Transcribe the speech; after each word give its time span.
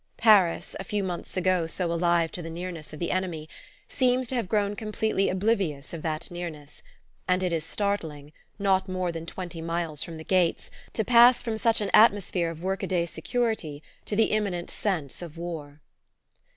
Paris, 0.17 0.75
a 0.79 0.83
few 0.83 1.03
months 1.03 1.37
ago 1.37 1.67
so 1.67 1.93
alive 1.93 2.31
to 2.31 2.41
the 2.41 2.49
nearness 2.49 2.91
of 2.91 2.97
the 2.97 3.11
enemy, 3.11 3.47
seems 3.87 4.27
to 4.27 4.33
have 4.33 4.49
grown 4.49 4.75
completely 4.75 5.29
oblivious 5.29 5.93
of 5.93 6.01
that 6.01 6.31
nearness; 6.31 6.81
and 7.27 7.43
it 7.43 7.53
is 7.53 7.63
startling, 7.63 8.33
not 8.57 8.89
more 8.89 9.11
than 9.11 9.27
twenty 9.27 9.61
miles 9.61 10.01
from 10.01 10.17
the 10.17 10.23
gates, 10.23 10.71
to 10.93 11.05
pass 11.05 11.43
from 11.43 11.55
such 11.55 11.81
an 11.81 11.91
atmosphere 11.93 12.49
of 12.49 12.63
workaday 12.63 13.05
security 13.05 13.83
to 14.03 14.15
the 14.15 14.31
imminent 14.31 14.71
sense 14.71 15.21
of 15.21 15.37
war. 15.37 15.81